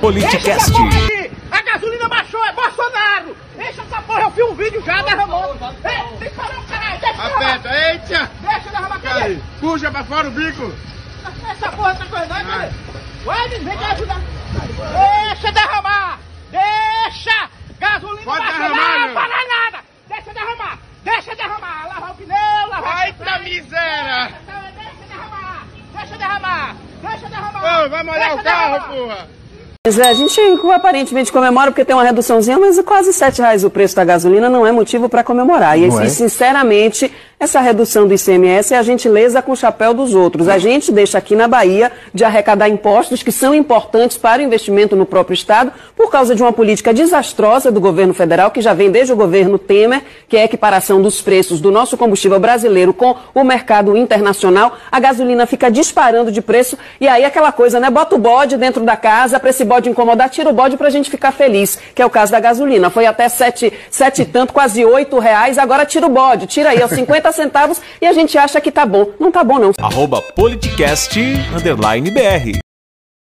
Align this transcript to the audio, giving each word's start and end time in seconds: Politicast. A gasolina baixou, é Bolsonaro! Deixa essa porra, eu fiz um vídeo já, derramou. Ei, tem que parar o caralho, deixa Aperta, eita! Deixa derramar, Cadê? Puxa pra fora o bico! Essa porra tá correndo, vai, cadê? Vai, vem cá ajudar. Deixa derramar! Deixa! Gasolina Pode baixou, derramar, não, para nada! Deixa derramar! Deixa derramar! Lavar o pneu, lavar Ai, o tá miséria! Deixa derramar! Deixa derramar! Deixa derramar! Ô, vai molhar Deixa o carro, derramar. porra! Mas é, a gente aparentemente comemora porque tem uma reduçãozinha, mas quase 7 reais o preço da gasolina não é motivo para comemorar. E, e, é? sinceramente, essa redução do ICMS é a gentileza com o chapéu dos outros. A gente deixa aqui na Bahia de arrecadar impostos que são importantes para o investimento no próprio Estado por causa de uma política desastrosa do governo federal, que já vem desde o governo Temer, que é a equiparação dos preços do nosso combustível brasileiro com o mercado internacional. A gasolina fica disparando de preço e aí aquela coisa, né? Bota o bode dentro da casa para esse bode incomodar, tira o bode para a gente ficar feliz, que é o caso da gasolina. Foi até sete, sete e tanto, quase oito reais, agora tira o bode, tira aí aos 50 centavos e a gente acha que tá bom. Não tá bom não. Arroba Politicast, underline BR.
Politicast. 0.00 0.72
A 1.50 1.62
gasolina 1.62 2.08
baixou, 2.08 2.44
é 2.44 2.52
Bolsonaro! 2.52 3.36
Deixa 3.56 3.82
essa 3.82 4.02
porra, 4.02 4.22
eu 4.22 4.30
fiz 4.30 4.44
um 4.44 4.54
vídeo 4.54 4.82
já, 4.84 5.02
derramou. 5.02 5.54
Ei, 5.84 6.18
tem 6.18 6.28
que 6.28 6.34
parar 6.36 6.58
o 6.58 6.62
caralho, 6.64 7.00
deixa 7.00 7.22
Aperta, 7.22 7.68
eita! 7.74 8.30
Deixa 8.40 8.70
derramar, 8.70 9.00
Cadê? 9.00 9.38
Puxa 9.60 9.90
pra 9.90 10.04
fora 10.04 10.28
o 10.28 10.30
bico! 10.30 10.72
Essa 11.50 11.72
porra 11.72 11.94
tá 11.94 12.04
correndo, 12.06 12.28
vai, 12.28 12.44
cadê? 12.44 12.68
Vai, 13.24 13.48
vem 13.48 13.78
cá 13.78 13.92
ajudar. 13.92 14.20
Deixa 15.30 15.52
derramar! 15.52 16.18
Deixa! 16.50 17.50
Gasolina 17.78 18.22
Pode 18.24 18.38
baixou, 18.40 18.58
derramar, 18.68 19.06
não, 19.06 19.14
para 19.14 19.28
nada! 19.28 19.84
Deixa 20.08 20.34
derramar! 20.34 20.78
Deixa 21.04 21.36
derramar! 21.36 21.88
Lavar 21.88 22.10
o 22.10 22.14
pneu, 22.14 22.68
lavar 22.68 22.96
Ai, 22.98 23.10
o 23.10 23.14
tá 23.14 23.38
miséria! 23.38 24.32
Deixa 24.76 25.06
derramar! 25.08 25.66
Deixa 25.92 26.16
derramar! 26.18 26.76
Deixa 27.02 27.28
derramar! 27.28 27.84
Ô, 27.84 27.88
vai 27.90 28.02
molhar 28.02 28.20
Deixa 28.20 28.34
o 28.40 28.44
carro, 28.44 28.72
derramar. 28.72 28.88
porra! 28.88 29.45
Mas 29.86 30.00
é, 30.00 30.08
a 30.08 30.14
gente 30.14 30.40
aparentemente 30.74 31.30
comemora 31.30 31.70
porque 31.70 31.84
tem 31.84 31.94
uma 31.94 32.02
reduçãozinha, 32.02 32.58
mas 32.58 32.76
quase 32.80 33.12
7 33.12 33.40
reais 33.40 33.62
o 33.62 33.70
preço 33.70 33.94
da 33.94 34.04
gasolina 34.04 34.50
não 34.50 34.66
é 34.66 34.72
motivo 34.72 35.08
para 35.08 35.22
comemorar. 35.22 35.78
E, 35.78 35.82
e, 35.82 35.86
é? 35.86 36.08
sinceramente, 36.08 37.08
essa 37.38 37.60
redução 37.60 38.08
do 38.08 38.14
ICMS 38.14 38.72
é 38.72 38.78
a 38.78 38.82
gentileza 38.82 39.42
com 39.42 39.52
o 39.52 39.56
chapéu 39.56 39.92
dos 39.92 40.14
outros. 40.14 40.48
A 40.48 40.56
gente 40.56 40.90
deixa 40.90 41.18
aqui 41.18 41.36
na 41.36 41.46
Bahia 41.46 41.92
de 42.14 42.24
arrecadar 42.24 42.66
impostos 42.66 43.22
que 43.22 43.30
são 43.30 43.54
importantes 43.54 44.16
para 44.16 44.40
o 44.40 44.44
investimento 44.44 44.96
no 44.96 45.04
próprio 45.04 45.34
Estado 45.34 45.70
por 45.94 46.10
causa 46.10 46.34
de 46.34 46.42
uma 46.42 46.50
política 46.50 46.94
desastrosa 46.94 47.70
do 47.70 47.78
governo 47.78 48.14
federal, 48.14 48.50
que 48.50 48.62
já 48.62 48.72
vem 48.72 48.90
desde 48.90 49.12
o 49.12 49.16
governo 49.16 49.58
Temer, 49.58 50.02
que 50.26 50.36
é 50.36 50.40
a 50.40 50.44
equiparação 50.46 51.02
dos 51.02 51.20
preços 51.20 51.60
do 51.60 51.70
nosso 51.70 51.94
combustível 51.98 52.40
brasileiro 52.40 52.94
com 52.94 53.14
o 53.34 53.44
mercado 53.44 53.94
internacional. 53.94 54.74
A 54.90 54.98
gasolina 54.98 55.44
fica 55.44 55.70
disparando 55.70 56.32
de 56.32 56.40
preço 56.40 56.78
e 56.98 57.06
aí 57.06 57.22
aquela 57.22 57.52
coisa, 57.52 57.78
né? 57.78 57.90
Bota 57.90 58.16
o 58.16 58.18
bode 58.18 58.56
dentro 58.56 58.82
da 58.82 58.96
casa 58.96 59.38
para 59.38 59.50
esse 59.50 59.62
bode 59.62 59.90
incomodar, 59.90 60.30
tira 60.30 60.48
o 60.48 60.54
bode 60.54 60.78
para 60.78 60.86
a 60.86 60.90
gente 60.90 61.10
ficar 61.10 61.32
feliz, 61.32 61.78
que 61.94 62.00
é 62.00 62.06
o 62.06 62.10
caso 62.10 62.32
da 62.32 62.40
gasolina. 62.40 62.88
Foi 62.88 63.04
até 63.04 63.28
sete, 63.28 63.70
sete 63.90 64.22
e 64.22 64.24
tanto, 64.24 64.54
quase 64.54 64.82
oito 64.86 65.18
reais, 65.18 65.58
agora 65.58 65.84
tira 65.84 66.06
o 66.06 66.10
bode, 66.10 66.46
tira 66.46 66.70
aí 66.70 66.80
aos 66.80 66.92
50 67.26 67.32
centavos 67.32 67.80
e 68.00 68.06
a 68.06 68.12
gente 68.12 68.36
acha 68.38 68.60
que 68.60 68.70
tá 68.70 68.84
bom. 68.84 69.10
Não 69.18 69.30
tá 69.30 69.42
bom 69.42 69.58
não. 69.58 69.72
Arroba 69.80 70.20
Politicast, 70.22 71.18
underline 71.54 72.10
BR. 72.10 72.65